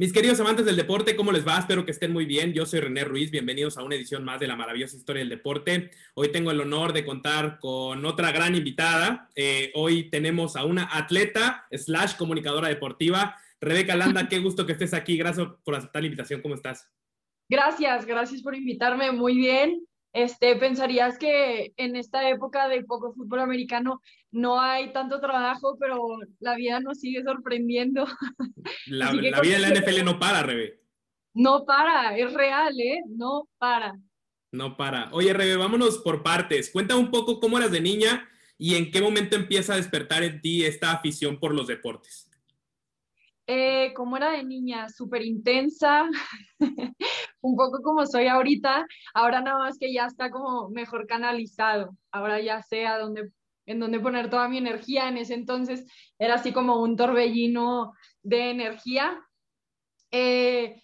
[0.00, 1.58] Mis queridos amantes del deporte, ¿cómo les va?
[1.58, 2.54] Espero que estén muy bien.
[2.54, 3.30] Yo soy René Ruiz.
[3.30, 5.90] Bienvenidos a una edición más de la maravillosa historia del deporte.
[6.14, 9.28] Hoy tengo el honor de contar con otra gran invitada.
[9.36, 13.36] Eh, hoy tenemos a una atleta slash comunicadora deportiva.
[13.60, 15.18] Rebeca Landa, qué gusto que estés aquí.
[15.18, 16.40] Gracias por aceptar la invitación.
[16.40, 16.90] ¿Cómo estás?
[17.50, 19.12] Gracias, gracias por invitarme.
[19.12, 19.86] Muy bien.
[20.12, 24.00] Este, pensarías que en esta época de poco fútbol americano
[24.32, 28.04] no hay tanto trabajo, pero la vida nos sigue sorprendiendo.
[28.86, 30.80] La, vida en la NFL no para, Rebe.
[31.34, 33.02] No para, es real, ¿eh?
[33.08, 33.96] No para.
[34.52, 35.10] No para.
[35.12, 36.70] Oye, Rebe, vámonos por partes.
[36.70, 40.40] Cuenta un poco cómo eras de niña y en qué momento empieza a despertar en
[40.40, 42.29] ti esta afición por los deportes.
[43.52, 46.08] Eh, como era de niña, súper intensa,
[47.40, 52.40] un poco como soy ahorita, ahora nada más que ya está como mejor canalizado, ahora
[52.40, 53.32] ya sé a dónde,
[53.66, 55.84] en dónde poner toda mi energía, en ese entonces
[56.16, 59.20] era así como un torbellino de energía.
[60.12, 60.80] Eh,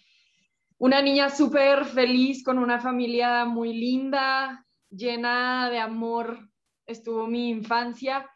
[0.77, 6.49] una niña súper feliz con una familia muy linda, llena de amor,
[6.85, 8.29] estuvo mi infancia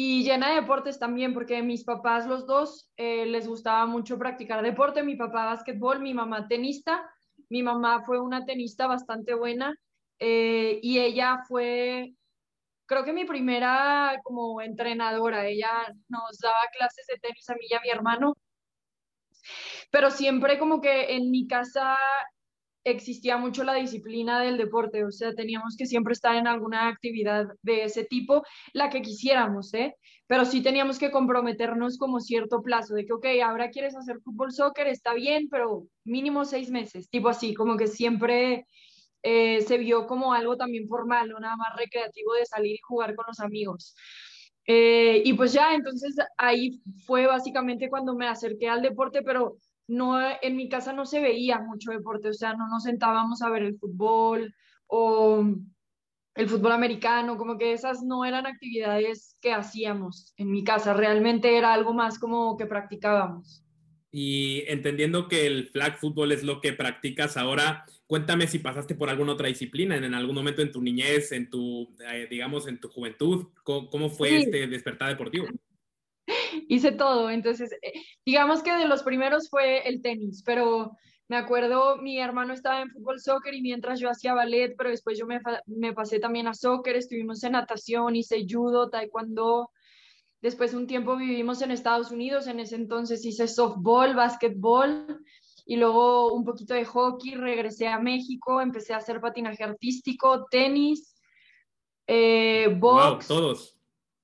[0.00, 4.62] y llena de deportes también, porque mis papás, los dos, eh, les gustaba mucho practicar
[4.62, 5.02] deporte.
[5.02, 7.02] Mi papá básquetbol, mi mamá tenista.
[7.48, 9.74] Mi mamá fue una tenista bastante buena
[10.20, 12.14] eh, y ella fue,
[12.86, 15.48] creo que mi primera como entrenadora.
[15.48, 18.34] Ella nos daba clases de tenis a mí y a mi hermano.
[19.90, 21.96] Pero siempre como que en mi casa
[22.90, 27.46] existía mucho la disciplina del deporte, o sea, teníamos que siempre estar en alguna actividad
[27.62, 29.94] de ese tipo, la que quisiéramos, ¿eh?
[30.26, 34.52] Pero sí teníamos que comprometernos como cierto plazo, de que, ok, ahora quieres hacer fútbol,
[34.52, 38.66] soccer, está bien, pero mínimo seis meses, tipo así, como que siempre
[39.22, 43.14] eh, se vio como algo también formal, no nada más recreativo de salir y jugar
[43.14, 43.94] con los amigos.
[44.70, 49.56] Eh, y pues ya, entonces ahí fue básicamente cuando me acerqué al deporte, pero
[49.88, 53.50] no, en mi casa no se veía mucho deporte, o sea, no nos sentábamos a
[53.50, 54.54] ver el fútbol
[54.86, 55.44] o
[56.34, 61.56] el fútbol americano, como que esas no eran actividades que hacíamos en mi casa, realmente
[61.56, 63.64] era algo más como que practicábamos.
[64.10, 69.10] Y entendiendo que el flag fútbol es lo que practicas ahora, cuéntame si pasaste por
[69.10, 72.88] alguna otra disciplina en, algún momento en tu niñez, en tu, eh, digamos, en tu
[72.88, 75.46] juventud, ¿cómo, fue este despertar deportivo?
[76.68, 77.30] hice todo.
[77.30, 77.92] Entonces, eh,
[78.24, 80.92] digamos que de los primeros fue el tenis, pero
[81.28, 85.18] me acuerdo, mi hermano estaba en fútbol, soccer y mientras yo hacía ballet, pero después
[85.18, 89.70] yo me, me pasé también a soccer, estuvimos en natación, hice judo, taekwondo.
[90.40, 95.20] Después un tiempo vivimos en Estados Unidos, en ese entonces hice softball, básquetbol
[95.66, 101.14] y luego un poquito de hockey, regresé a México, empecé a hacer patinaje artístico, tenis,
[102.06, 103.28] eh, box.
[103.28, 103.77] todos.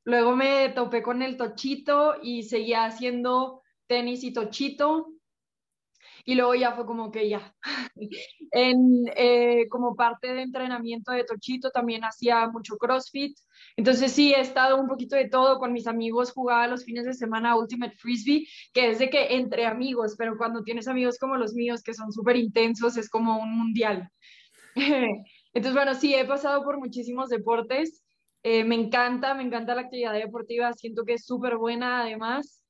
[0.05, 5.09] Luego me topé con el tochito y seguía haciendo tenis y tochito.
[6.27, 7.55] Y luego ya fue como que ya.
[8.51, 13.37] en, eh, como parte de entrenamiento de tochito también hacía mucho CrossFit.
[13.77, 15.59] Entonces sí, he estado un poquito de todo.
[15.59, 19.67] Con mis amigos jugaba los fines de semana Ultimate Frisbee, que es de que entre
[19.67, 23.57] amigos, pero cuando tienes amigos como los míos, que son súper intensos, es como un
[23.57, 24.11] mundial.
[25.55, 28.04] Entonces, bueno, sí, he pasado por muchísimos deportes.
[28.45, 32.63] Eh, me encanta, me encanta la actividad deportiva, siento que es súper buena además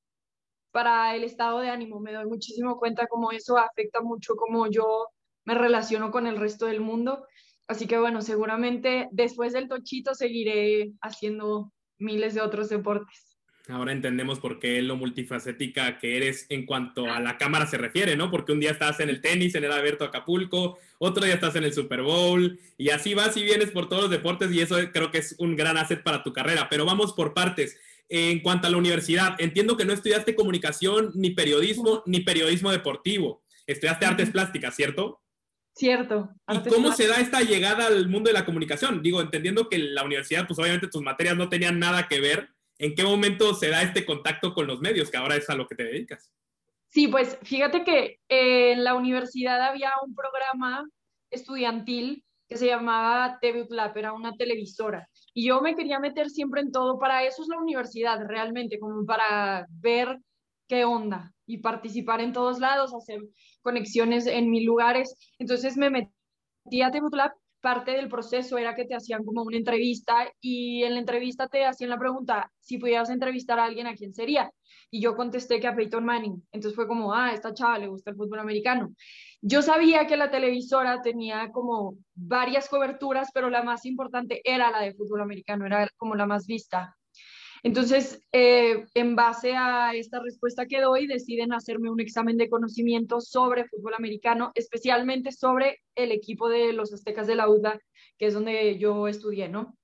[0.70, 2.00] para el estado de ánimo.
[2.00, 5.08] Me doy muchísimo cuenta cómo eso afecta mucho cómo yo
[5.44, 7.26] me relaciono con el resto del mundo.
[7.68, 13.33] Así que bueno, seguramente después del tochito seguiré haciendo miles de otros deportes.
[13.68, 18.14] Ahora entendemos por qué lo multifacética que eres en cuanto a la cámara se refiere,
[18.14, 18.30] ¿no?
[18.30, 21.64] Porque un día estás en el tenis, en el Abierto Acapulco, otro día estás en
[21.64, 25.10] el Super Bowl, y así vas y vienes por todos los deportes, y eso creo
[25.10, 26.68] que es un gran asset para tu carrera.
[26.68, 27.78] Pero vamos por partes.
[28.10, 33.42] En cuanto a la universidad, entiendo que no estudiaste comunicación, ni periodismo, ni periodismo deportivo.
[33.66, 35.22] Estudiaste artes plásticas, ¿cierto?
[35.74, 36.28] Cierto.
[36.46, 39.02] ¿Y cómo se da esta llegada al mundo de la comunicación?
[39.02, 42.94] Digo, entendiendo que la universidad, pues obviamente tus materias no tenían nada que ver ¿En
[42.94, 45.76] qué momento se da este contacto con los medios, que ahora es a lo que
[45.76, 46.32] te dedicas?
[46.88, 50.84] Sí, pues fíjate que en la universidad había un programa
[51.30, 55.08] estudiantil que se llamaba TV Lab, era una televisora.
[55.32, 59.04] Y yo me quería meter siempre en todo, para eso es la universidad realmente, como
[59.04, 60.18] para ver
[60.68, 63.20] qué onda y participar en todos lados, hacer
[63.62, 65.16] conexiones en mil lugares.
[65.38, 67.32] Entonces me metí a TV Lab
[67.64, 71.64] parte del proceso era que te hacían como una entrevista y en la entrevista te
[71.64, 74.52] hacían la pregunta, si pudieras entrevistar a alguien, ¿a quién sería?
[74.90, 76.46] Y yo contesté que a Peyton Manning.
[76.52, 78.94] Entonces fue como, ah, esta chava le gusta el fútbol americano.
[79.40, 84.82] Yo sabía que la televisora tenía como varias coberturas, pero la más importante era la
[84.82, 86.94] de fútbol americano, era como la más vista.
[87.64, 93.22] Entonces, eh, en base a esta respuesta que doy, deciden hacerme un examen de conocimiento
[93.22, 97.80] sobre fútbol americano, especialmente sobre el equipo de los Aztecas de la UDLA,
[98.18, 99.78] que es donde yo estudié, ¿no?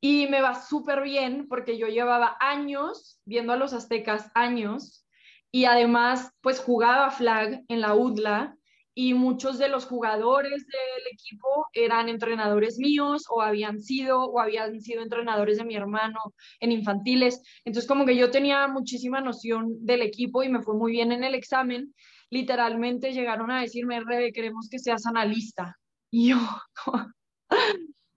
[0.00, 5.06] Y me va súper bien porque yo llevaba años viendo a los aztecas, años,
[5.52, 8.55] y además pues jugaba flag en la UDLA
[8.98, 14.80] y muchos de los jugadores del equipo eran entrenadores míos o habían sido o habían
[14.80, 16.18] sido entrenadores de mi hermano
[16.60, 17.42] en infantiles.
[17.66, 21.24] Entonces como que yo tenía muchísima noción del equipo y me fue muy bien en
[21.24, 21.94] el examen.
[22.30, 25.76] Literalmente llegaron a decirme, Rebe, queremos que seas analista.
[26.10, 26.38] Y yo,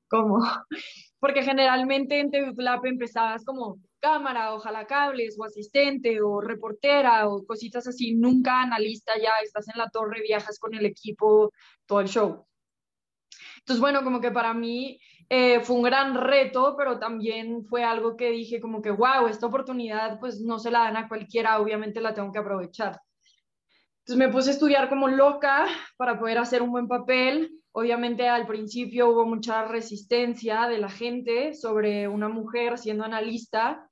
[0.10, 0.40] ¿cómo?
[1.20, 7.88] porque generalmente en TVFLAP empezabas como cámara o jalacables o asistente o reportera o cositas
[7.88, 11.52] así, nunca analista ya, estás en la torre, viajas con el equipo,
[11.86, 12.46] todo el show.
[13.60, 15.00] Entonces, bueno, como que para mí
[15.30, 19.48] eh, fue un gran reto, pero también fue algo que dije como que, wow, esta
[19.48, 23.00] oportunidad pues no se la dan a cualquiera, obviamente la tengo que aprovechar.
[24.00, 25.68] Entonces me puse a estudiar como loca
[25.98, 27.52] para poder hacer un buen papel.
[27.72, 33.89] Obviamente al principio hubo mucha resistencia de la gente sobre una mujer siendo analista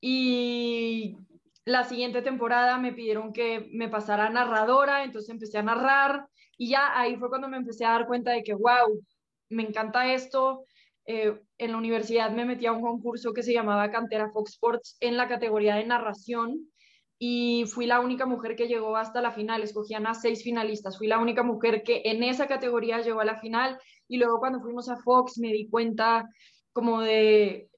[0.00, 1.16] y
[1.64, 6.26] la siguiente temporada me pidieron que me pasara narradora, entonces empecé a narrar
[6.56, 9.02] y ya ahí fue cuando me empecé a dar cuenta de que, wow,
[9.48, 10.64] me encanta esto.
[11.06, 14.96] Eh, en la universidad me metí a un concurso que se llamaba Cantera Fox Sports
[15.00, 16.70] en la categoría de narración
[17.18, 21.06] y fui la única mujer que llegó hasta la final, escogían a seis finalistas, fui
[21.06, 24.88] la única mujer que en esa categoría llegó a la final y luego cuando fuimos
[24.88, 26.28] a Fox me di cuenta
[26.72, 27.69] como de,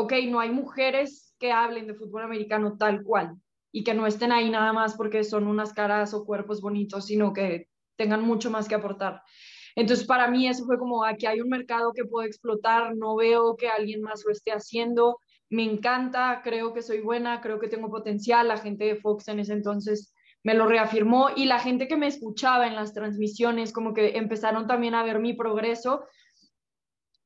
[0.00, 3.36] ok, no hay mujeres que hablen de fútbol americano tal cual
[3.72, 7.32] y que no estén ahí nada más porque son unas caras o cuerpos bonitos, sino
[7.32, 9.22] que tengan mucho más que aportar.
[9.76, 13.56] Entonces, para mí eso fue como, aquí hay un mercado que puedo explotar, no veo
[13.56, 17.90] que alguien más lo esté haciendo, me encanta, creo que soy buena, creo que tengo
[17.90, 18.48] potencial.
[18.48, 22.06] La gente de Fox en ese entonces me lo reafirmó y la gente que me
[22.06, 26.04] escuchaba en las transmisiones como que empezaron también a ver mi progreso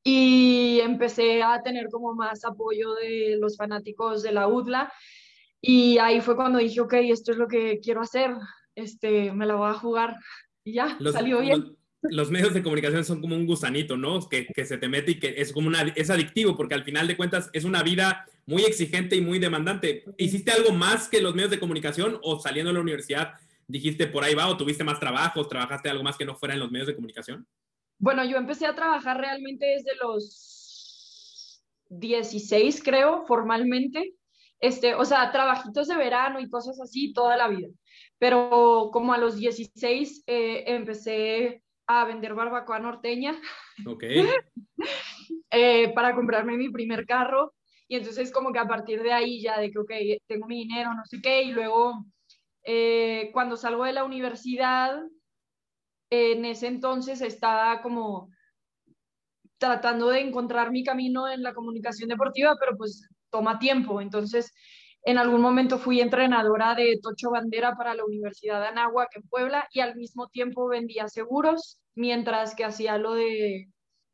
[0.03, 4.91] y empecé a tener como más apoyo de los fanáticos de la UDLA
[5.61, 8.31] y ahí fue cuando dije, ok, esto es lo que quiero hacer,
[8.75, 10.15] este, me la voy a jugar
[10.63, 11.75] y ya, salió bien
[12.09, 14.27] los medios de comunicación son como un gusanito, ¿no?
[14.27, 17.17] Que, se te mete y que es como una, es adictivo, porque al final de
[17.17, 20.03] cuentas es una vida muy exigente y muy demandante.
[20.17, 23.33] ¿Hiciste algo más que los medios de comunicación o saliendo de la universidad
[23.67, 26.59] dijiste por ahí va o tuviste más trabajos, trabajaste algo más que no fuera en
[26.59, 27.47] los medios de comunicación?
[27.97, 30.52] Bueno, yo empecé a trabajar realmente desde los
[31.99, 34.15] 16, creo, formalmente.
[34.59, 37.67] Este, o sea, trabajitos de verano y cosas así toda la vida.
[38.17, 43.35] Pero como a los 16 eh, empecé a vender barbacoa norteña.
[43.85, 44.03] Ok.
[45.55, 47.53] Eh, para comprarme mi primer carro.
[47.87, 49.91] Y entonces como que a partir de ahí ya de que, ok,
[50.25, 52.05] tengo mi dinero, no sé qué, y luego
[52.63, 54.99] eh, cuando salgo de la universidad,
[56.09, 58.32] en ese entonces estaba como
[59.63, 64.01] tratando de encontrar mi camino en la comunicación deportiva, pero pues toma tiempo.
[64.01, 64.51] Entonces
[65.05, 69.67] en algún momento fui entrenadora de Tocho Bandera para la Universidad de Anáhuac en Puebla
[69.71, 73.67] y al mismo tiempo vendía seguros mientras que hacía lo de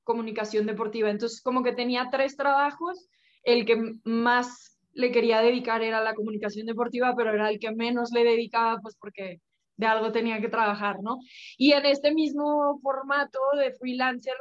[0.03, 1.09] comunicación deportiva.
[1.09, 3.07] Entonces, como que tenía tres trabajos,
[3.43, 8.11] el que más le quería dedicar era la comunicación deportiva, pero era el que menos
[8.11, 9.41] le dedicaba, pues porque
[9.77, 11.19] de algo tenía que trabajar, ¿no?
[11.57, 14.35] Y en este mismo formato de freelancer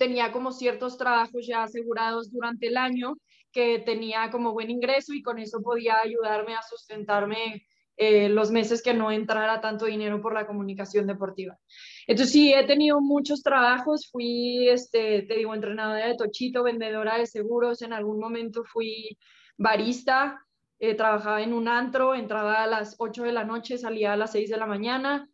[0.00, 3.18] tenía como ciertos trabajos ya asegurados durante el año
[3.52, 7.66] que tenía como buen ingreso y con eso podía ayudarme a sustentarme
[7.98, 11.58] eh, los meses que no entrara tanto dinero por la comunicación deportiva.
[12.06, 17.26] Entonces sí, he tenido muchos trabajos, fui, este, te digo, entrenadora de tochito, vendedora de
[17.26, 19.18] seguros, en algún momento fui
[19.58, 20.40] barista,
[20.78, 24.32] eh, trabajaba en un antro, entraba a las 8 de la noche, salía a las
[24.32, 25.28] 6 de la mañana,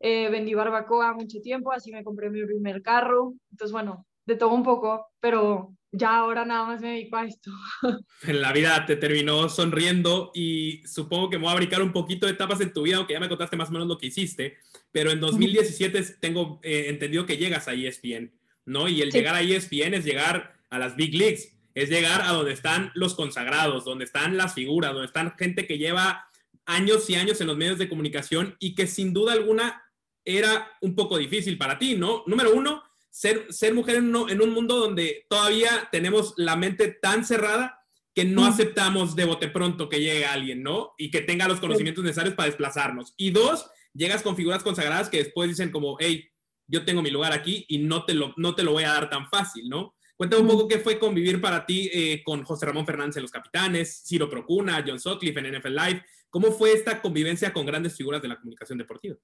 [0.00, 4.50] eh, vendí barbacoa mucho tiempo, así me compré mi primer carro, entonces bueno, de todo
[4.50, 7.50] un poco, pero ya ahora nada más me dedico a esto.
[8.22, 12.26] En la vida te terminó sonriendo y supongo que me voy a brincar un poquito
[12.26, 14.58] de etapas en tu vida, aunque ya me contaste más o menos lo que hiciste,
[14.92, 18.30] pero en 2017 tengo eh, entendido que llegas a ESPN,
[18.66, 18.86] ¿no?
[18.86, 22.52] Y el llegar a ESPN es llegar a las Big Leagues, es llegar a donde
[22.52, 26.28] están los consagrados, donde están las figuras, donde están gente que lleva
[26.66, 29.84] años y años en los medios de comunicación y que sin duda alguna
[30.22, 32.24] era un poco difícil para ti, ¿no?
[32.26, 32.82] Número uno,
[33.18, 37.80] ser, mujer en, un mundo donde todavía tenemos la mente tan cerrada
[38.14, 40.94] que no aceptamos de bote pronto que llegue alguien, ¿no?
[40.98, 43.14] Y que tenga los conocimientos necesarios para desplazarnos.
[43.16, 46.28] Y dos, llegas con figuras consagradas que después dicen como, hey,
[46.68, 49.10] yo tengo mi lugar aquí y no te lo, no te lo voy a dar
[49.10, 49.96] tan fácil, ¿no?
[50.16, 53.30] Cuéntame un poco qué fue convivir para ti eh, con José Ramón Fernández en Los
[53.32, 56.04] Capitanes, Ciro Procuna, John Sutcliffe en NFL Live.
[56.30, 59.16] ¿Cómo fue esta convivencia con grandes figuras de la comunicación deportiva?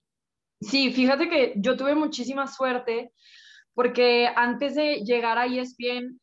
[0.60, 3.12] Sí, fíjate que yo tuve muchísima suerte
[3.75, 6.19] porque antes de llegar a ESPN,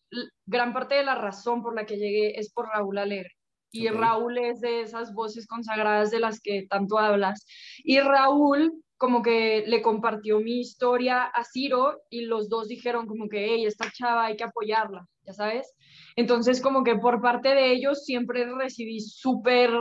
[0.45, 3.31] gran parte de la razón por la que llegué es por Raúl Alegre.
[3.73, 7.45] Y Raúl es de esas voces consagradas de las que tanto hablas.
[7.83, 13.27] Y Raúl como que le compartió mi historia a Ciro y los dos dijeron como
[13.29, 15.73] que, hey, esta chava hay que apoyarla, ya sabes.
[16.15, 19.71] Entonces como que por parte de ellos siempre recibí súper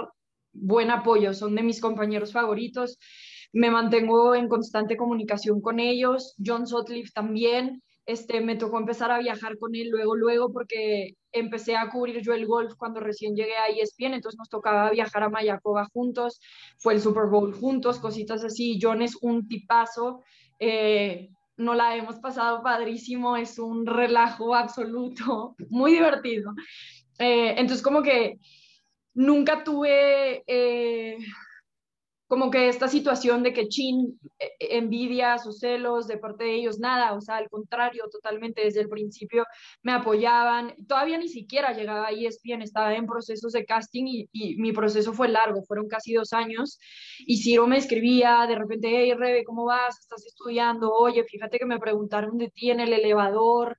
[0.52, 2.98] buen apoyo, son de mis compañeros favoritos,
[3.52, 9.18] me mantengo en constante comunicación con ellos, John Sutcliffe también, este, me tocó empezar a
[9.18, 13.56] viajar con él luego, luego, porque empecé a cubrir yo el golf cuando recién llegué
[13.56, 16.40] a ESPN, entonces nos tocaba viajar a Mayacoba juntos,
[16.78, 18.78] fue el Super Bowl juntos, cositas así.
[18.82, 20.22] John es un tipazo,
[20.58, 26.52] eh, no la hemos pasado padrísimo, es un relajo absoluto, muy divertido.
[27.18, 28.40] Eh, entonces, como que
[29.14, 31.16] nunca tuve eh,
[32.30, 36.78] como que esta situación de que chin, eh, envidias o celos de parte de ellos,
[36.78, 39.44] nada, o sea, al contrario, totalmente desde el principio
[39.82, 44.56] me apoyaban, todavía ni siquiera llegaba a ESPN, estaba en procesos de casting y, y
[44.58, 46.78] mi proceso fue largo, fueron casi dos años,
[47.18, 49.98] y Ciro me escribía, de repente, hey Rebe, ¿cómo vas?
[49.98, 50.92] ¿Estás estudiando?
[50.92, 53.76] Oye, fíjate que me preguntaron de ti en el elevador,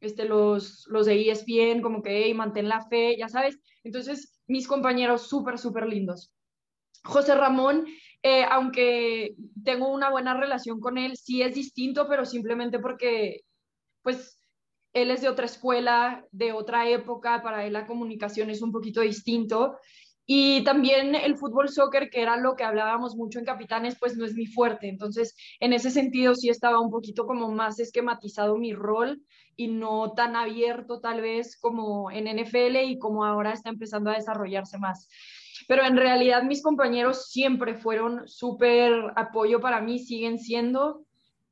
[0.00, 4.68] este, los, los de ESPN, como que, hey, mantén la fe, ya sabes, entonces mis
[4.68, 6.35] compañeros súper, súper lindos.
[7.06, 7.86] José Ramón,
[8.22, 9.34] eh, aunque
[9.64, 13.42] tengo una buena relación con él, sí es distinto, pero simplemente porque,
[14.02, 14.40] pues,
[14.92, 19.00] él es de otra escuela, de otra época, para él la comunicación es un poquito
[19.02, 19.76] distinto.
[20.28, 24.24] Y también el fútbol soccer, que era lo que hablábamos mucho en Capitanes, pues no
[24.24, 24.88] es mi fuerte.
[24.88, 29.22] Entonces, en ese sentido sí estaba un poquito como más esquematizado mi rol
[29.54, 34.14] y no tan abierto tal vez como en NFL y como ahora está empezando a
[34.14, 35.08] desarrollarse más
[35.68, 41.04] pero en realidad mis compañeros siempre fueron súper apoyo para mí, siguen siendo,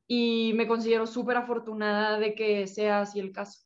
[0.07, 3.61] y me considero súper afortunada de que sea así el caso.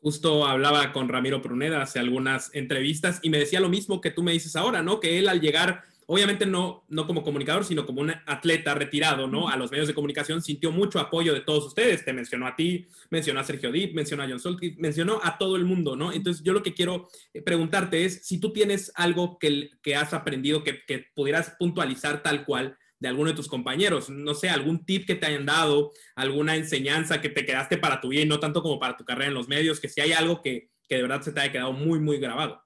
[0.00, 4.22] Justo hablaba con Ramiro Pruneda hace algunas entrevistas y me decía lo mismo que tú
[4.22, 4.98] me dices ahora, ¿no?
[4.98, 9.48] Que él al llegar obviamente no, no como comunicador, sino como un atleta retirado, ¿no?
[9.48, 12.04] A los medios de comunicación, sintió mucho apoyo de todos ustedes.
[12.04, 15.56] Te mencionó a ti, mencionó a Sergio Dip, mencionó a John Solkis, mencionó a todo
[15.56, 16.12] el mundo, ¿no?
[16.12, 20.12] Entonces, yo lo que quiero eh, preguntarte es si tú tienes algo que, que has
[20.14, 24.84] aprendido que, que pudieras puntualizar tal cual de alguno de tus compañeros, no sé, algún
[24.86, 28.38] tip que te hayan dado, alguna enseñanza que te quedaste para tu vida y no
[28.38, 31.02] tanto como para tu carrera en los medios, que si hay algo que, que de
[31.02, 32.62] verdad se te haya quedado muy, muy grabado.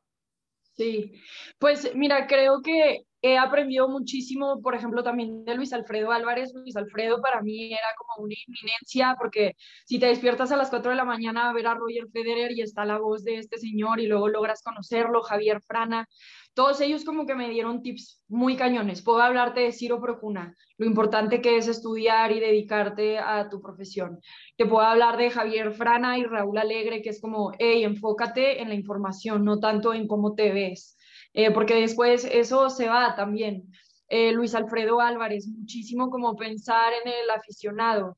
[0.76, 1.12] Sí,
[1.58, 6.52] pues mira, creo que he aprendido muchísimo, por ejemplo, también de Luis Alfredo Álvarez.
[6.54, 10.90] Luis Alfredo para mí era como una inminencia, porque si te despiertas a las 4
[10.90, 14.00] de la mañana a ver a Roger Federer y está la voz de este señor
[14.00, 16.08] y luego logras conocerlo, Javier Frana,
[16.54, 19.02] todos ellos como que me dieron tips muy cañones.
[19.02, 24.20] Puedo hablarte de Ciro Procuna, lo importante que es estudiar y dedicarte a tu profesión.
[24.56, 28.68] Te puedo hablar de Javier Frana y Raúl Alegre, que es como, hey, enfócate en
[28.68, 30.95] la información, no tanto en cómo te ves
[31.36, 33.70] eh, porque después eso se va también.
[34.08, 38.16] Eh, Luis Alfredo Álvarez, muchísimo como pensar en el aficionado.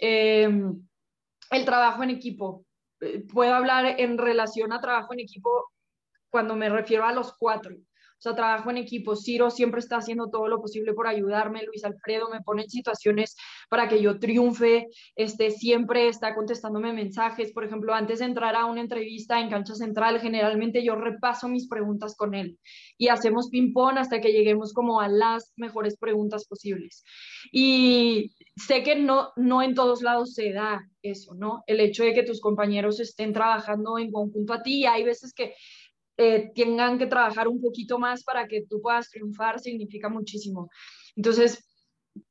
[0.00, 0.48] Eh,
[1.52, 2.66] el trabajo en equipo.
[3.32, 5.70] Puedo hablar en relación a trabajo en equipo
[6.28, 7.76] cuando me refiero a los cuatro.
[8.18, 9.14] O sea, trabajo en equipo.
[9.14, 11.64] Ciro siempre está haciendo todo lo posible por ayudarme.
[11.64, 13.36] Luis Alfredo me pone en situaciones
[13.68, 14.86] para que yo triunfe.
[15.14, 17.52] Este, siempre está contestándome mensajes.
[17.52, 21.68] Por ejemplo, antes de entrar a una entrevista en Cancha Central, generalmente yo repaso mis
[21.68, 22.58] preguntas con él
[22.96, 27.04] y hacemos ping-pong hasta que lleguemos como a las mejores preguntas posibles.
[27.52, 31.62] Y sé que no, no en todos lados se da eso, ¿no?
[31.66, 34.86] El hecho de que tus compañeros estén trabajando en conjunto a ti.
[34.86, 35.54] Hay veces que
[36.16, 40.70] eh, tengan que trabajar un poquito más para que tú puedas triunfar significa muchísimo.
[41.14, 41.66] Entonces,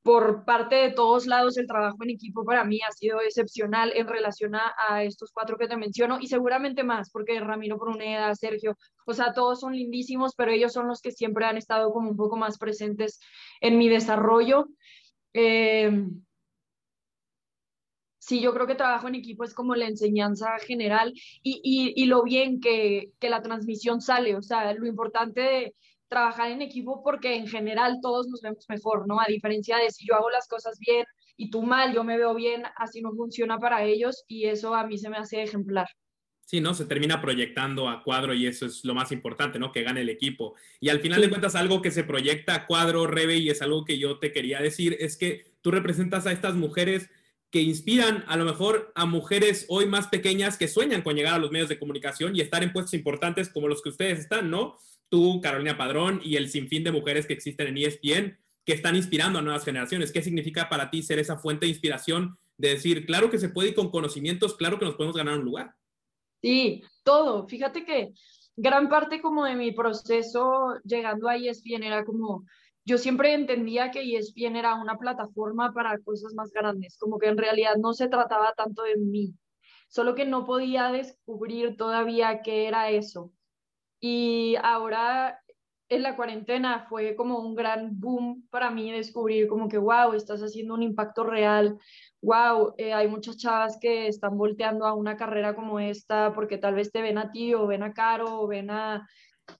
[0.01, 4.07] por parte de todos lados, el trabajo en equipo para mí ha sido excepcional en
[4.07, 8.75] relación a, estos cuatro que te menciono y seguramente más, porque Ramiro Pruneda, Sergio,
[9.05, 12.17] o sea, todos son lindísimos, pero ellos son los que siempre han estado como un
[12.17, 13.19] poco más presentes
[13.61, 14.67] en mi desarrollo.
[15.33, 16.07] Eh,
[18.25, 21.13] sí, yo creo que trabajo en equipo es como la enseñanza general
[21.43, 25.75] y, y, lo bien que, que, la transmisión sale, o sea, lo importante de
[26.07, 29.19] trabajar en equipo porque en general todos nos vemos mejor, ¿no?
[29.19, 31.05] A diferencia de si yo hago las cosas bien
[31.37, 34.87] y tú mal, yo me veo bien, así no funciona para ellos y eso a
[34.87, 35.87] mí se me hace ejemplar.
[36.45, 36.73] Sí, ¿no?
[36.73, 39.71] Se termina proyectando a cuadro y eso es lo más importante, ¿no?
[39.71, 40.55] Que gane el equipo.
[40.79, 43.83] Y al final de cuentas, algo que se proyecta a cuadro, Rebe, y es algo
[43.83, 47.09] que yo te quería decir, es que tú representas a estas mujeres
[47.55, 51.37] que inspiran a lo mejor a mujeres hoy más pequeñas que sueñan con llegar a
[51.37, 54.75] los medios de comunicación y estar en puestos importantes como los que ustedes están, ¿no?
[55.07, 59.39] Tú, Carolina Padrón y el sinfín de mujeres que existen en ESPN que están inspirando
[59.39, 60.11] a nuevas generaciones.
[60.11, 63.69] ¿Qué significa para ti ser esa fuente de inspiración de decir, claro que se puede
[63.69, 65.75] ir con conocimientos, claro que nos podemos ganar un lugar?
[66.41, 67.47] Sí, todo.
[67.47, 68.11] Fíjate que
[68.57, 72.45] gran parte como de mi proceso llegando a ESPN era como,
[72.85, 77.37] yo siempre entendía que ESPN era una plataforma para cosas más grandes, como que en
[77.37, 79.33] realidad no se trataba tanto de mí,
[79.87, 83.31] solo que no podía descubrir todavía qué era eso.
[83.99, 85.41] Y ahora
[85.89, 90.41] en la cuarentena fue como un gran boom para mí descubrir como que, wow, estás
[90.41, 91.79] haciendo un impacto real,
[92.21, 96.75] wow, eh, hay muchas chavas que están volteando a una carrera como esta porque tal
[96.75, 99.07] vez te ven a ti o ven a Caro o ven a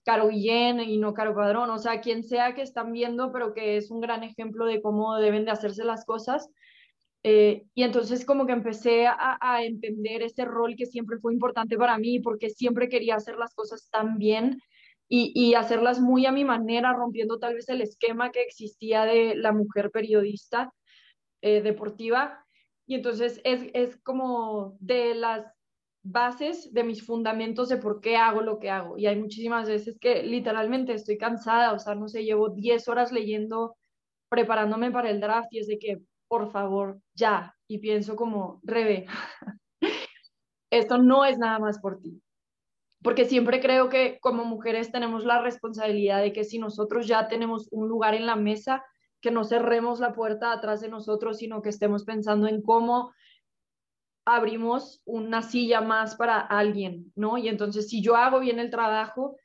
[0.04, 3.76] Caro Guillén y no Caro Padrón, o sea, quien sea que están viendo, pero que
[3.76, 6.50] es un gran ejemplo de cómo deben de hacerse las cosas.
[7.22, 11.98] Eh, y entonces como que empecé a, entender ese rol que siempre fue importante para
[11.98, 14.60] mí, porque siempre quería hacer las cosas tan bien
[15.08, 19.34] y, y hacerlas muy a mi manera, rompiendo tal vez el esquema que existía de
[19.34, 20.72] la mujer periodista
[21.42, 22.44] eh, deportiva.
[22.86, 25.55] Y entonces es, es como de las
[26.10, 28.96] bases de mis fundamentos de por qué hago lo que hago.
[28.96, 33.12] Y hay muchísimas veces que literalmente estoy cansada, o sea, no sé, llevo 10 horas
[33.12, 33.76] leyendo,
[34.28, 37.54] preparándome para el draft y es de que, por favor, ya.
[37.66, 39.06] Y pienso como, Rebe,
[40.70, 42.22] esto no es nada más por ti.
[43.02, 47.68] Porque siempre creo que como mujeres tenemos la responsabilidad de que si nosotros ya tenemos
[47.70, 48.84] un lugar en la mesa,
[49.20, 53.12] que no cerremos la puerta atrás de nosotros, sino que estemos pensando en cómo
[54.26, 57.38] abrimos una silla más para alguien, ¿no?
[57.38, 59.36] Y entonces si yo hago bien el trabajo,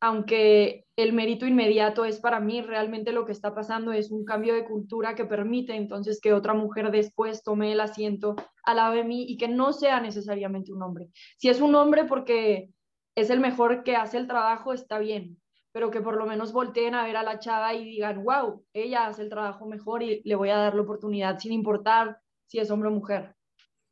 [0.00, 4.52] aunque el mérito inmediato es para mí, realmente lo que está pasando es un cambio
[4.52, 9.04] de cultura que permite entonces que otra mujer después tome el asiento al lado de
[9.04, 11.08] mí y que no sea necesariamente un hombre.
[11.38, 12.70] Si es un hombre porque
[13.14, 15.40] es el mejor que hace el trabajo, está bien,
[15.72, 19.06] pero que por lo menos volteen a ver a la chava y digan, wow, ella
[19.06, 22.70] hace el trabajo mejor y le voy a dar la oportunidad sin importar si es
[22.70, 23.36] hombre o mujer.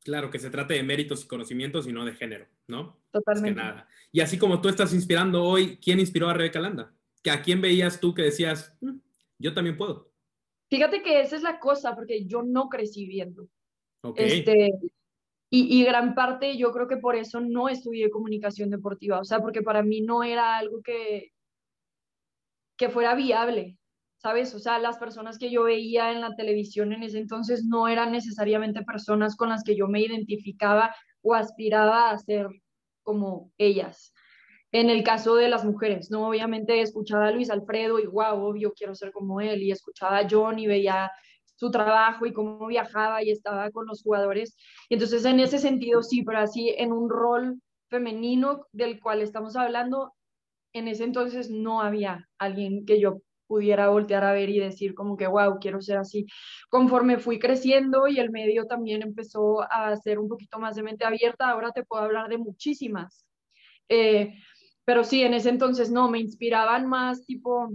[0.05, 2.99] Claro, que se trate de méritos y conocimientos y no de género, ¿no?
[3.11, 3.61] Totalmente.
[3.61, 3.89] nada.
[4.11, 6.93] Y así como tú estás inspirando hoy, ¿quién inspiró a Rebeca Landa?
[7.31, 8.99] ¿A quién veías tú que decías, mm,
[9.39, 10.13] yo también puedo?
[10.69, 13.49] Fíjate que esa es la cosa, porque yo no crecí viendo.
[14.17, 14.71] Este,
[15.51, 19.39] y, y, gran parte yo creo que por eso no estudié comunicación deportiva, o sea,
[19.39, 21.33] porque para mí no era algo que,
[22.77, 23.79] que fuera viable.
[24.23, 24.55] ¿Sabes?
[24.55, 28.13] O sea, las personas que yo veía en la televisión en ese entonces no eran
[28.13, 32.47] necesariamente personas con las que yo me identificaba o aspiraba a ser
[33.03, 34.15] como ellas.
[34.71, 36.29] En el caso de las mujeres, ¿no?
[36.29, 40.29] Obviamente escuchaba a Luis Alfredo y wow, obvio, quiero ser como él, y escuchaba a
[40.31, 41.11] John y veía
[41.57, 44.57] su trabajo y cómo viajaba y estaba con los jugadores.
[44.89, 49.57] Y entonces en ese sentido sí, pero así en un rol femenino del cual estamos
[49.57, 50.15] hablando,
[50.73, 53.19] en ese entonces no había alguien que yo
[53.53, 56.27] pudiera voltear a ver y decir como que, wow, quiero ser así.
[56.71, 61.05] Conforme fui creciendo y el medio también empezó a ser un poquito más de mente
[61.05, 63.27] abierta, ahora te puedo hablar de muchísimas.
[63.91, 64.33] Eh,
[64.87, 67.69] pero sí, en ese entonces no, me inspiraban más tipo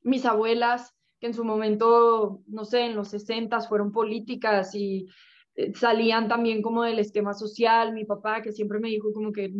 [0.00, 5.06] mis abuelas, que en su momento, no sé, en los 60 fueron políticas y
[5.54, 9.52] eh, salían también como del esquema social, mi papá que siempre me dijo como que,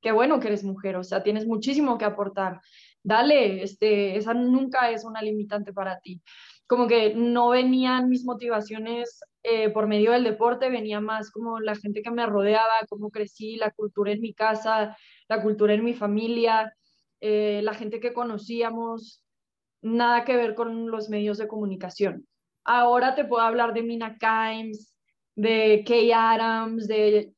[0.00, 2.60] qué bueno que eres mujer, o sea, tienes muchísimo que aportar
[3.02, 6.22] dale, este, esa nunca es una limitante para ti.
[6.66, 11.74] Como que no venían mis motivaciones eh, por medio del deporte, venía más como la
[11.74, 14.96] gente que me rodeaba, cómo crecí, la cultura en mi casa,
[15.28, 16.74] la cultura en mi familia,
[17.20, 19.24] eh, la gente que conocíamos,
[19.82, 22.26] nada que ver con los medios de comunicación.
[22.64, 24.94] Ahora te puedo hablar de Mina Kimes,
[25.34, 27.34] de Kay Adams, de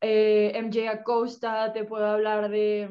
[0.00, 2.88] eh, MJ Acosta, te puedo hablar de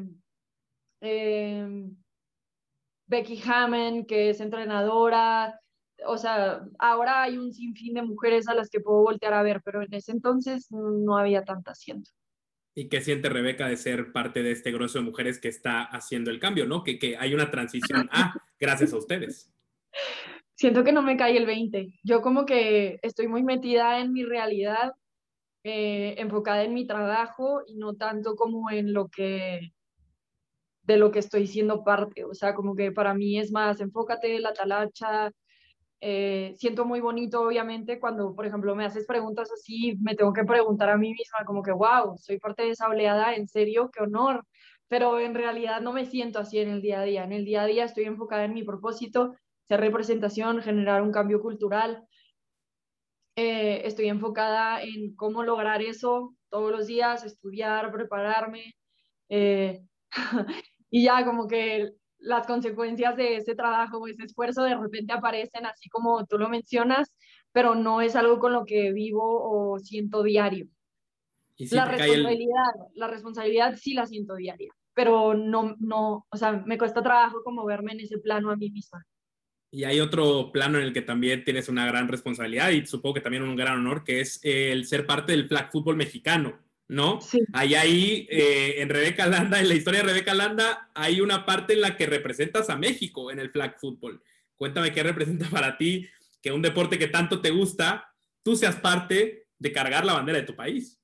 [3.11, 5.59] Becky Hammond, que es entrenadora,
[6.05, 9.61] o sea, ahora hay un sinfín de mujeres a las que puedo voltear a ver,
[9.65, 12.09] pero en ese entonces no había tanta siendo.
[12.73, 16.31] ¿Y qué siente Rebeca de ser parte de este grueso de mujeres que está haciendo
[16.31, 16.83] el cambio, no?
[16.83, 19.51] Que, que hay una transición a, gracias a ustedes.
[20.55, 21.99] Siento que no me cae el 20.
[22.03, 24.93] Yo como que estoy muy metida en mi realidad,
[25.65, 29.73] eh, enfocada en mi trabajo y no tanto como en lo que
[30.83, 32.25] de lo que estoy siendo parte.
[32.25, 35.31] O sea, como que para mí es más, enfócate, la talacha.
[36.03, 40.43] Eh, siento muy bonito, obviamente, cuando, por ejemplo, me haces preguntas así, me tengo que
[40.43, 44.03] preguntar a mí misma, como que, wow, soy parte de esa oleada, en serio, qué
[44.03, 44.45] honor.
[44.87, 47.23] Pero en realidad no me siento así en el día a día.
[47.23, 51.41] En el día a día estoy enfocada en mi propósito, ser representación, generar un cambio
[51.41, 52.05] cultural.
[53.35, 58.75] eh, estoy enfocada en cómo lograr eso todos los días, estudiar, prepararme.
[59.29, 59.81] Eh,
[60.91, 65.89] y ya como que las consecuencias de ese trabajo, ese esfuerzo de repente aparecen así
[65.89, 67.11] como tú lo mencionas,
[67.51, 70.67] pero no es algo con lo que vivo o siento diario.
[71.57, 77.01] la responsabilidad, la responsabilidad sí la siento diaria, pero no, no, o sea, me cuesta
[77.01, 79.03] trabajo como verme en ese plano a mí misma.
[79.73, 83.21] Y hay otro plano en el que también tienes una gran responsabilidad y supongo que
[83.21, 86.59] también un gran honor, que es el ser parte del flag fútbol mexicano,
[86.91, 87.21] ¿no?
[87.21, 87.39] Sí.
[87.53, 91.71] Ahí, ahí eh, en Rebeca Landa, en la historia de Rebeca Landa, hay una parte
[91.71, 94.21] en la que representas a México en el flag fútbol.
[94.57, 96.05] Cuéntame qué representa para ti
[96.41, 100.45] que un deporte que tanto te gusta, tú seas parte de cargar la bandera de
[100.45, 101.01] tu país.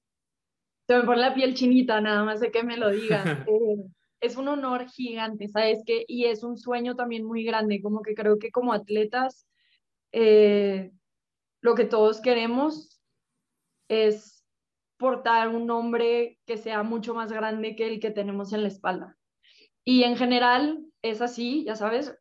[0.88, 3.26] Se me pone la piel chinita, nada más de que me lo digas.
[3.48, 3.86] Eh,
[4.20, 6.04] es un honor gigante, ¿sabes qué?
[6.08, 9.48] Y es un sueño también muy grande, como que creo que como atletas,
[10.12, 10.92] eh,
[11.62, 13.00] lo que todos queremos
[13.88, 14.37] es
[14.98, 19.18] portar un nombre que sea mucho más grande que el que tenemos en la espalda.
[19.84, 22.18] Y en general es así, ya sabes,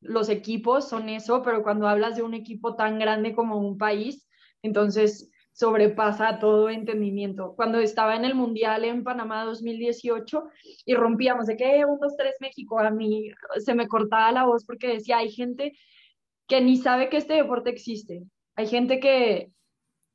[0.00, 4.28] los equipos son eso, pero cuando hablas de un equipo tan grande como un país,
[4.62, 7.54] entonces sobrepasa todo entendimiento.
[7.56, 10.44] Cuando estaba en el Mundial en Panamá 2018
[10.86, 14.64] y rompíamos de que 1, 2, 3 México, a mí se me cortaba la voz
[14.64, 15.72] porque decía, hay gente
[16.48, 18.22] que ni sabe que este deporte existe.
[18.56, 19.52] Hay gente que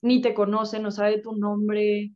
[0.01, 2.11] ni te conoce, no sabe tu nombre,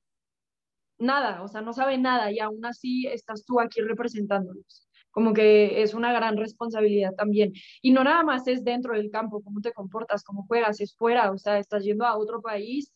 [0.98, 4.88] nada, o sea, no sabe nada y aún así estás tú aquí representándolos.
[5.12, 7.54] Como que es una gran responsabilidad también.
[7.82, 11.32] Y no nada más es dentro del campo, cómo te comportas, cómo juegas, es fuera,
[11.32, 12.94] o sea, estás yendo a otro país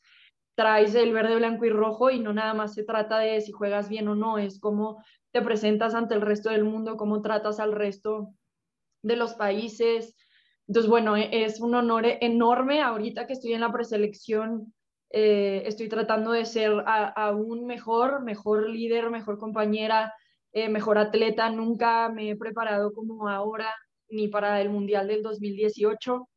[0.55, 3.89] traes el verde, blanco y rojo y no nada más se trata de si juegas
[3.89, 7.73] bien o no, es cómo te presentas ante el resto del mundo, cómo tratas al
[7.73, 8.33] resto
[9.03, 10.15] de los países.
[10.67, 12.81] Entonces, bueno, e, es un honor enorme.
[12.81, 14.73] Ahorita que estoy en la preselección,
[15.09, 20.13] eh, estoy tratando de ser aún mejor, mejor líder, mejor compañera,
[20.51, 21.49] eh, mejor atleta.
[21.49, 23.73] Nunca me he preparado como ahora,
[24.09, 26.27] ni para el Mundial del 2018.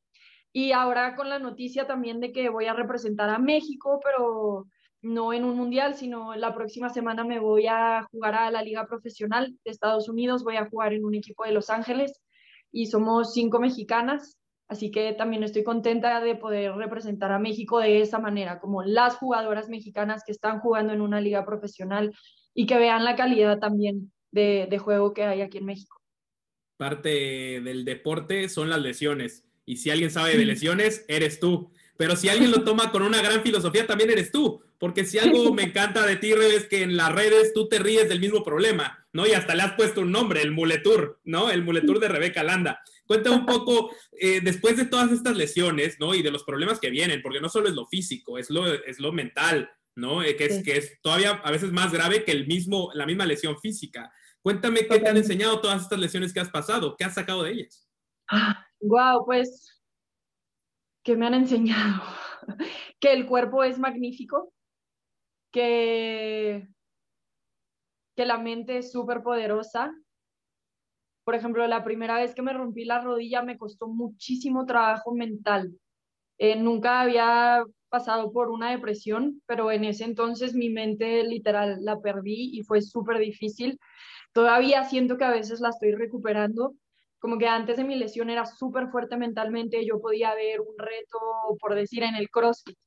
[0.53, 4.67] Y ahora con la noticia también de que voy a representar a México, pero
[5.03, 8.87] no en un mundial, sino la próxima semana me voy a jugar a la Liga
[8.87, 12.21] Profesional de Estados Unidos, voy a jugar en un equipo de Los Ángeles
[12.73, 14.38] y somos cinco mexicanas,
[14.69, 19.17] así que también estoy contenta de poder representar a México de esa manera, como las
[19.17, 22.15] jugadoras mexicanas que están jugando en una liga profesional
[22.55, 26.01] y que vean la calidad también de, de juego que hay aquí en México.
[26.77, 31.71] Parte del deporte son las lesiones y si alguien sabe de lesiones, eres tú.
[31.99, 34.63] Pero si alguien lo toma con una gran filosofía, también eres tú.
[34.79, 37.79] Porque si algo me encanta de ti, Rebe, es que en las redes tú te
[37.79, 39.27] ríes del mismo problema, ¿no?
[39.27, 41.51] Y hasta le has puesto un nombre, el Muletur, ¿no?
[41.51, 42.83] El Muletur de Rebeca Landa.
[43.07, 46.15] Cuéntame un poco, eh, después de todas estas lesiones, ¿no?
[46.15, 49.01] Y de los problemas que vienen, porque no solo es lo físico, es lo, es
[49.01, 50.23] lo mental, ¿no?
[50.23, 53.27] Eh, que, es, que es todavía a veces más grave que el mismo, la misma
[53.27, 54.13] lesión física.
[54.43, 57.53] Cuéntame qué te han enseñado todas estas lesiones que has pasado, qué has sacado de
[57.53, 57.89] ellas.
[58.81, 59.83] Wow, pues,
[61.03, 62.03] ¿qué me han enseñado?
[63.01, 64.53] que el cuerpo es magnífico,
[65.51, 66.69] que,
[68.17, 69.95] que la mente es súper poderosa.
[71.25, 75.79] Por ejemplo, la primera vez que me rompí la rodilla me costó muchísimo trabajo mental.
[76.39, 82.01] Eh, nunca había pasado por una depresión, pero en ese entonces mi mente literal la
[82.01, 83.79] perdí y fue súper difícil.
[84.33, 86.75] Todavía siento que a veces la estoy recuperando,
[87.19, 91.19] como que antes de mi lesión era súper fuerte mentalmente, yo podía ver un reto,
[91.61, 92.79] por decir, en el CrossFit,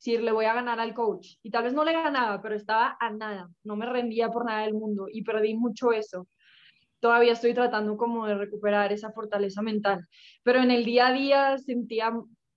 [0.00, 1.36] decir, le voy a ganar al coach.
[1.42, 4.62] Y tal vez no le ganaba, pero estaba a nada, no me rendía por nada
[4.62, 6.26] del mundo y perdí mucho eso.
[7.00, 10.06] Todavía estoy tratando como de recuperar esa fortaleza mental,
[10.42, 12.12] pero en el día a día sentía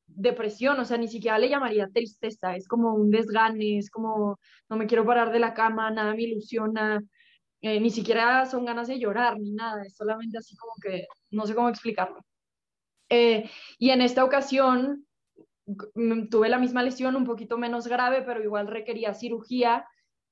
[0.08, 4.78] depresión, o sea, ni siquiera le llamaría tristeza, es como un desgane, es como no
[4.78, 7.02] me quiero parar de la cama, nada me ilusiona,
[7.62, 11.46] eh, ni siquiera son ganas de llorar ni nada, es solamente así como que no
[11.48, 12.20] sé cómo explicarlo.
[13.10, 15.06] Eh, y en esta ocasión
[16.30, 19.86] tuve la misma lesión, un poquito menos grave, pero igual requería cirugía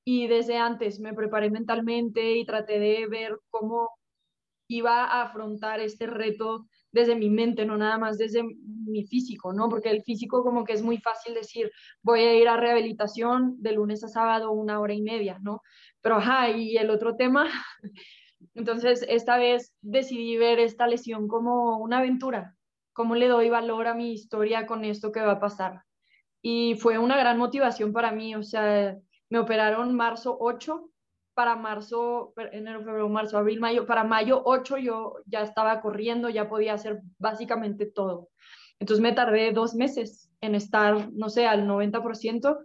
[0.04, 3.90] y desde antes me preparé mentalmente y traté de ver cómo
[4.68, 9.70] iba a afrontar este reto desde mi mente, no nada más desde mi físico, ¿no?
[9.70, 13.74] Porque el físico como que es muy fácil decir, voy a ir a rehabilitación de
[13.74, 15.62] lunes a sábado una hora y media, ¿no?
[16.02, 17.48] Pero, ajá, y el otro tema,
[18.56, 22.56] entonces esta vez decidí ver esta lesión como una aventura,
[22.94, 25.84] cómo le doy valor a mi historia con esto que va a pasar.
[26.42, 28.98] Y fue una gran motivación para mí, o sea,
[29.30, 30.90] me operaron marzo 8
[31.34, 36.50] para marzo, enero, febrero, marzo, abril, mayo, para mayo 8 yo ya estaba corriendo, ya
[36.50, 38.30] podía hacer básicamente todo.
[38.80, 42.58] Entonces me tardé dos meses en estar, no sé, al 90%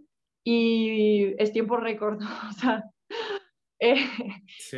[0.42, 2.18] y es tiempo récord,
[2.50, 2.84] o sea,
[3.78, 4.06] eh,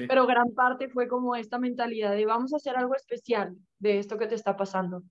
[0.09, 4.19] pero gran parte fue como esta mentalidad de vamos a hacer algo especial de esto
[4.19, 5.03] que te está pasando.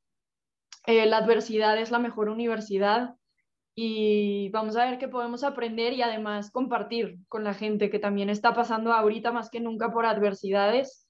[0.85, 3.15] Eh, la adversidad es la mejor universidad
[3.75, 8.29] y vamos a ver qué podemos aprender y además compartir con la gente que también
[8.29, 11.07] está pasando ahorita más que nunca por adversidades.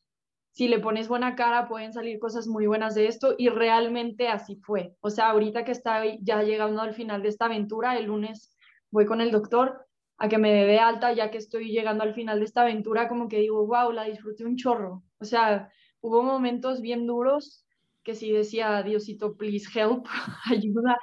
[0.52, 4.56] Si le pones buena cara pueden salir cosas muy buenas de esto y realmente así
[4.58, 4.96] fue.
[5.00, 8.58] O sea, ahorita que está ya llegando al final de esta aventura, el lunes
[8.90, 9.86] voy con el doctor
[10.18, 13.08] a que me dé de alta ya que estoy llegando al final de esta aventura,
[13.08, 15.04] como que digo, wow, la disfruté un chorro.
[15.20, 15.70] O sea,
[16.02, 17.67] hubo momentos bien duros
[18.08, 20.06] que sí decía, Diosito, please help,
[20.46, 20.98] ayuda,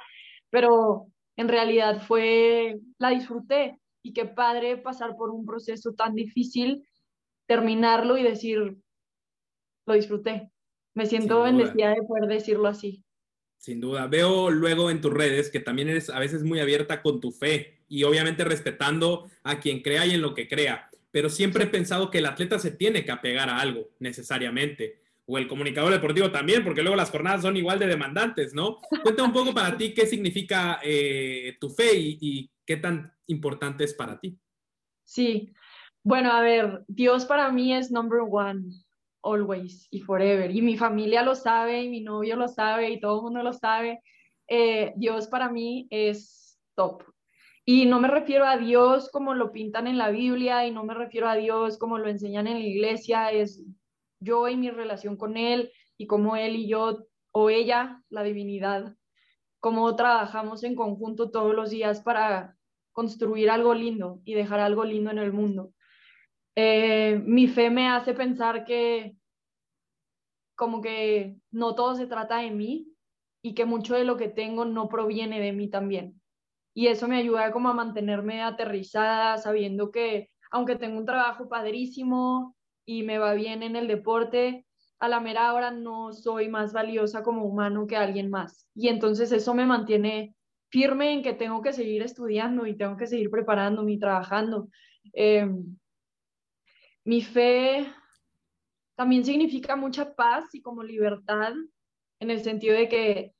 [0.49, 1.05] pero
[1.37, 6.83] en realidad fue, la disfruté y qué padre pasar por un proceso tan difícil,
[7.45, 8.75] terminarlo y decir,
[9.85, 10.49] lo disfruté.
[10.95, 13.03] Me siento bendecida de poder decirlo así.
[13.57, 14.07] Sin duda.
[14.07, 17.83] Veo luego en tus redes que también eres a veces muy abierta con tu fe
[17.87, 20.89] y obviamente respetando a quien crea y en lo que crea.
[21.11, 25.37] Pero siempre he pensado que el atleta se tiene que apegar a algo necesariamente o
[25.37, 28.79] el comunicador deportivo también, porque luego las jornadas son igual de demandantes, ¿no?
[29.01, 33.93] Cuenta un poco para ti qué significa eh, tu fe y, qué tan importante es
[33.93, 34.39] para ti.
[35.03, 35.53] Sí,
[36.03, 38.63] bueno, a ver, Dios para mí es number one,
[39.21, 40.49] always y forever.
[40.49, 43.53] Y mi familia lo sabe, y mi novio lo sabe, y todo el mundo lo
[43.53, 44.01] sabe.
[44.47, 47.03] Eh, Dios para mí es top.
[47.65, 50.95] Y no me refiero a Dios como lo pintan en la Biblia, y no me
[50.95, 53.63] refiero a Dios como lo enseñan en la iglesia, es
[54.25, 58.95] yo y mi relación con Él y como Él y yo o ella, la divinidad,
[59.59, 62.57] cómo trabajamos en conjunto todos los días para
[62.91, 65.73] construir algo lindo y dejar algo lindo en el mundo.
[66.55, 69.17] Eh, mi fe me hace pensar que
[70.55, 72.87] como que no todo se trata de mí
[73.41, 76.21] y que mucho de lo que tengo no proviene de mí también.
[76.73, 82.54] Y eso me ayuda como a mantenerme aterrizada, sabiendo que aunque tengo un trabajo padrísimo,
[82.85, 84.65] y me va bien en el deporte,
[84.99, 88.67] a la mera hora no soy más valiosa como humano que alguien más.
[88.75, 90.35] Y entonces eso me mantiene
[90.69, 94.69] firme en que tengo que seguir estudiando y tengo que seguir preparándome y trabajando.
[95.13, 95.77] Em,
[97.03, 97.87] mi fe
[98.95, 101.53] también significa mucha paz y como libertad
[102.19, 103.35] en el sentido de que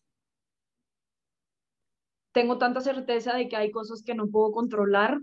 [2.33, 5.19] tengo tanta certeza de que hay cosas que no puedo controlar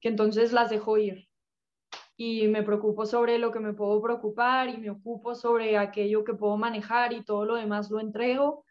[0.00, 1.27] que entonces las dejo ir
[2.20, 6.34] y me preocupo sobre lo que me puedo preocupar y me ocupo sobre aquello que
[6.34, 8.64] puedo manejar y todo lo demás lo entrego.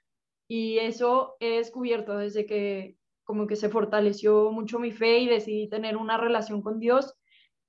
[0.50, 5.70] Y eso he descubierto desde que como que se fortaleció mucho mi fe y decidí
[5.70, 7.14] tener una relación con Dios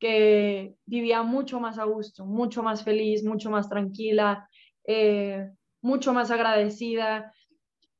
[0.00, 4.48] que vivía mucho más a gusto, mucho más feliz, mucho más tranquila,
[4.84, 5.48] eh,
[5.80, 7.32] mucho más agradecida.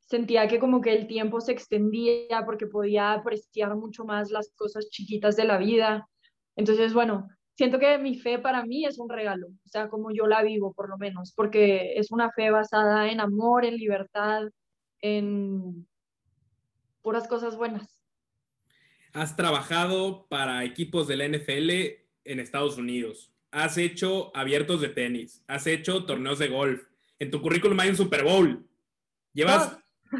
[0.01, 4.91] Sentía que como que el tiempo se extendía porque podía apreciar mucho más las cosas
[4.91, 6.09] chiquitas de la vida.
[6.57, 10.29] Entonces, bueno, siento que mi fe para mí es un regalo, o sea, como yo
[10.29, 14.45] la vivo por lo menos, porque es una fe basada en amor, en libertad,
[15.01, 15.85] en
[17.03, 18.01] puras cosas buenas.
[19.13, 21.71] Has trabajado para equipos de la NFL
[22.25, 26.85] en Estados Unidos, has hecho abiertos de tenis, has hecho torneos de golf,
[27.19, 28.69] en tu currículum hay un Super Bowl,
[29.33, 29.77] llevas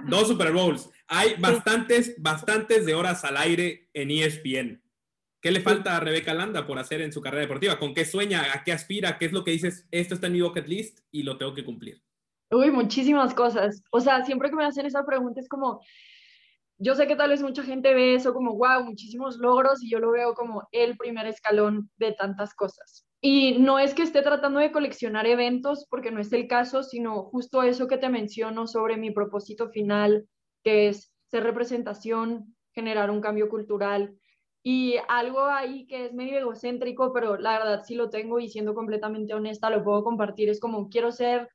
[0.09, 4.83] dos Super Bowls, hay bastantes, bastantes de horas al aire en ESPN.
[5.41, 7.79] ¿Qué le falta a Rebeca Landa por hacer en su carrera deportiva?
[7.79, 8.43] ¿Con qué sueña?
[8.55, 9.19] ¿A qué aspira?
[9.19, 9.87] ¿Qué es lo que dices?
[9.93, 12.03] Esto está en mi bucket list y lo tengo que cumplir.
[12.51, 13.85] Uy, muchísimas cosas.
[13.93, 15.81] O sea, siempre que me hacen esa pregunta es como,
[16.79, 20.01] yo sé que tal vez mucha gente ve eso como, wow, muchísimos logros y yo
[20.01, 23.07] lo veo como el primer escalón de tantas cosas.
[23.21, 27.25] Y no es que esté tratando de coleccionar eventos, porque no es el caso, sino
[27.25, 30.29] justo eso que te menciono sobre mi propósito final,
[30.65, 34.17] que es ser representación, generar un cambio cultural,
[34.63, 38.75] y algo ahí que es medio egocéntrico, pero la verdad sí lo tengo y siendo
[38.75, 41.49] completamente honesta lo puedo compartir, es como quiero ser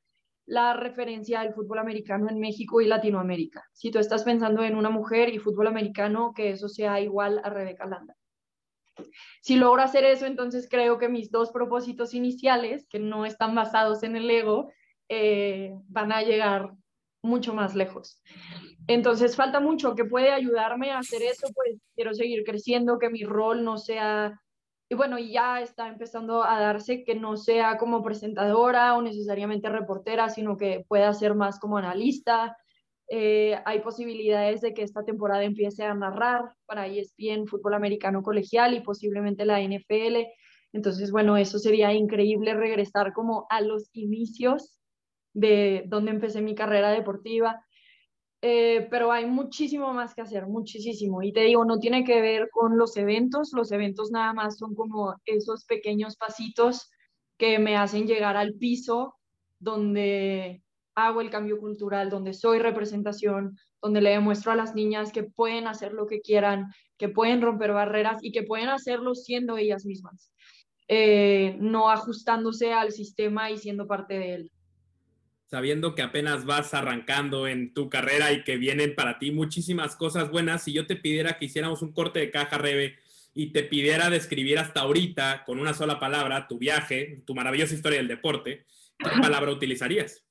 [0.46, 3.64] la referencia del fútbol americano en México y Latinoamérica.
[3.72, 7.50] Si tú estás pensando en una mujer y fútbol americano, que eso sea igual a
[7.50, 8.14] Rebeca Landa.
[9.40, 14.02] Si logro hacer eso, entonces creo que mis dos propósitos iniciales, que no están basados
[14.02, 14.70] en el ego,
[15.08, 16.74] eh, van a llegar
[17.24, 18.22] mucho más lejos.
[18.86, 23.24] Entonces falta mucho que puede ayudarme a hacer eso, pues quiero seguir creciendo, que mi
[23.24, 24.40] rol no sea,
[24.90, 30.28] y bueno, ya está empezando a darse que no sea como presentadora o necesariamente reportera,
[30.28, 32.56] sino que pueda ser más como analista.
[33.08, 38.74] Eh, hay posibilidades de que esta temporada empiece a narrar para ESPN fútbol americano colegial
[38.74, 40.26] y posiblemente la NFL.
[40.74, 44.78] Entonces, bueno, eso sería increíble regresar como a los inicios
[45.34, 47.60] de donde empecé mi carrera deportiva
[48.42, 51.22] Eh, pero hay muchísimo más que hacer, muchísimo.
[51.22, 54.74] Y te digo, no tiene que ver con los eventos, los eventos nada más son
[54.74, 56.90] como esos pequeños pasitos
[57.38, 59.14] que me hacen llegar al piso
[59.58, 60.62] donde
[60.94, 65.66] hago el cambio cultural, donde soy representación, donde le demuestro a las niñas que pueden
[65.66, 66.66] hacer lo que quieran,
[66.98, 70.32] que pueden romper barreras y que pueden hacerlo siendo ellas mismas,
[70.88, 74.52] eh, no ajustándose al sistema y siendo parte de él.
[75.54, 80.28] Sabiendo que apenas vas arrancando en tu carrera y que vienen para ti muchísimas cosas
[80.28, 82.96] buenas, si yo te pidiera que hiciéramos un corte de caja, Rebe,
[83.34, 87.98] y te pidiera describir hasta ahorita con una sola palabra tu viaje, tu maravillosa historia
[87.98, 88.66] del deporte,
[88.98, 90.26] ¿qué palabra utilizarías?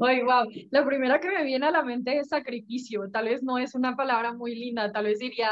[0.00, 0.48] Ay, wow.
[0.70, 3.10] La primera que me viene a la mente es sacrificio.
[3.10, 5.50] Tal vez no es una palabra muy linda, tal vez diría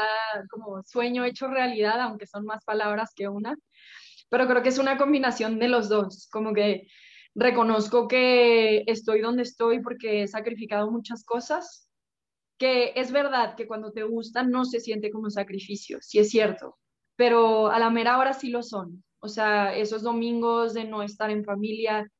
[0.49, 3.57] como sueño hecho realidad, aunque son más palabras que una.
[4.29, 6.29] Pero creo que es una combinación de los dos.
[6.31, 6.87] Como que
[7.35, 11.87] reconozco que estoy donde estoy porque he sacrificado muchas cosas.
[12.57, 16.77] Que es verdad que cuando te gusta no se siente como sacrificio, sí es cierto.
[17.15, 19.03] Pero a la mera hora sí lo son.
[19.19, 22.11] O sea, esos domingos de no estar en familia,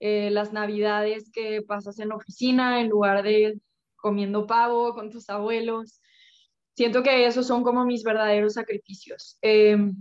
[0.00, 3.58] eh, las navidades que pasas en la oficina en lugar de
[3.96, 6.00] comiendo pavo con tus abuelos.
[6.76, 9.38] Siento que esos son como mis verdaderos sacrificios.
[9.40, 9.96] Em,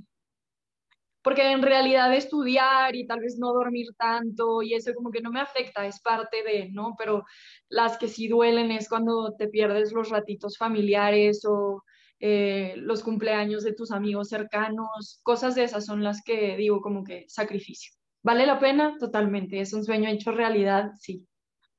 [1.25, 5.31] porque en realidad estudiar y tal vez no dormir tanto y eso como que no
[5.31, 6.93] me afecta, es parte de, ¿no?
[6.99, 7.25] Pero
[7.67, 11.83] las que sí duelen es cuando te pierdes los ratitos familiares o
[12.19, 17.03] eh, los cumpleaños de tus amigos cercanos, cosas de esas son las que digo como
[17.03, 17.91] que sacrificio.
[18.21, 18.95] ¿Vale la pena?
[18.99, 19.59] Totalmente.
[19.59, 20.91] ¿Es un sueño hecho realidad?
[20.99, 21.25] Sí,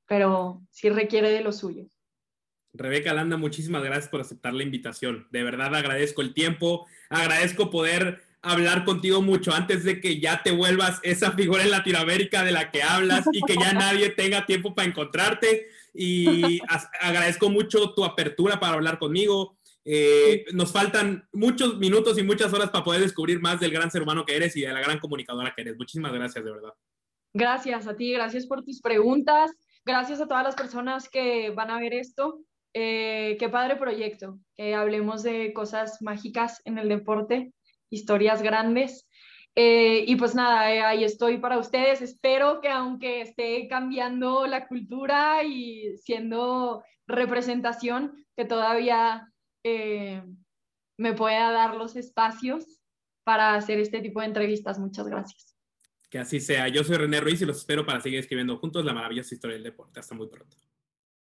[0.07, 1.87] pero sí requiere de lo suyo.
[2.73, 5.25] Rebeca Landa, muchísimas gracias por aceptar la invitación.
[5.31, 10.51] De verdad agradezco el tiempo, agradezco poder hablar contigo mucho antes de que ya te
[10.51, 14.73] vuelvas esa figura en Latinoamérica de la que hablas y que ya nadie tenga tiempo
[14.73, 15.67] para encontrarte.
[15.93, 16.61] Y
[16.99, 19.57] agradezco mucho tu apertura para hablar conmigo.
[19.83, 24.01] Eh, nos faltan muchos minutos y muchas horas para poder descubrir más del gran ser
[24.01, 25.77] humano que eres y de la gran comunicadora que eres.
[25.77, 26.73] Muchísimas gracias, de verdad.
[27.33, 29.51] Gracias a ti, gracias por tus preguntas,
[29.85, 32.39] gracias a todas las personas que van a ver esto.
[32.73, 37.53] Eh, qué padre proyecto, que hablemos de cosas mágicas en el deporte,
[37.89, 39.07] historias grandes.
[39.55, 42.01] Eh, y pues nada, ahí estoy para ustedes.
[42.01, 50.21] Espero que aunque esté cambiando la cultura y siendo representación, que todavía eh,
[50.97, 52.81] me pueda dar los espacios
[53.23, 54.77] para hacer este tipo de entrevistas.
[54.77, 55.55] Muchas gracias.
[56.09, 56.67] Que así sea.
[56.67, 59.63] Yo soy René Ruiz y los espero para seguir escribiendo juntos la maravillosa historia del
[59.63, 59.99] deporte.
[59.99, 60.55] Hasta muy pronto.